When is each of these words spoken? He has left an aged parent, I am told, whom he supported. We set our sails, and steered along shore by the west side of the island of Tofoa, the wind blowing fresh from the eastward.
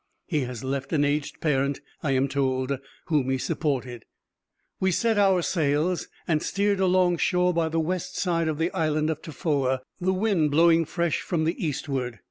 He 0.25 0.39
has 0.45 0.63
left 0.63 0.93
an 0.93 1.05
aged 1.05 1.41
parent, 1.41 1.79
I 2.01 2.13
am 2.13 2.27
told, 2.27 2.75
whom 3.05 3.29
he 3.29 3.37
supported. 3.37 4.03
We 4.79 4.91
set 4.91 5.19
our 5.19 5.43
sails, 5.43 6.07
and 6.27 6.41
steered 6.41 6.79
along 6.79 7.17
shore 7.17 7.53
by 7.53 7.69
the 7.69 7.79
west 7.79 8.17
side 8.17 8.47
of 8.47 8.57
the 8.57 8.71
island 8.71 9.11
of 9.11 9.21
Tofoa, 9.21 9.81
the 9.99 10.11
wind 10.11 10.49
blowing 10.49 10.85
fresh 10.85 11.21
from 11.21 11.43
the 11.43 11.63
eastward. 11.63 12.17